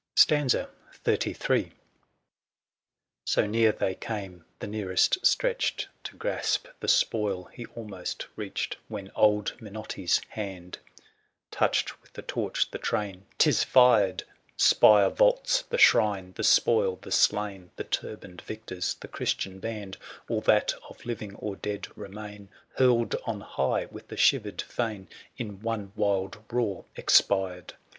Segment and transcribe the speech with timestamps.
[0.15, 0.67] 965
[1.37, 1.73] XXXIII.
[3.23, 9.11] So near they came, the nearest stretched To grasp the spoil he almost reached, When
[9.13, 10.79] old Miootti's hand
[11.51, 14.23] Touched with the torch the train— 'Tis fired!
[14.23, 14.25] 9^70' Z 2 *?
[14.25, 14.61] THE SIEGE OF CORINTH.
[14.63, 19.97] Spire, vaults, the shrine, the spoil, the slaitiy ;\ The turbaned victors, the Christian band.
[20.27, 22.49] All that of living or dead remain.
[22.77, 25.05] Hurled on high with the shivered fane^
[25.37, 27.75] In one wild roar expired